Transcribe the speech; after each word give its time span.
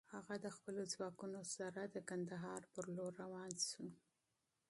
هغه 0.15 0.35
د 0.45 0.47
خپلو 0.55 0.81
ځواکونو 0.93 1.41
سره 1.55 1.81
د 1.85 1.97
کندهار 2.09 2.61
پر 2.73 2.85
لور 2.95 3.11
روان 3.23 3.51
شو. 3.67 3.85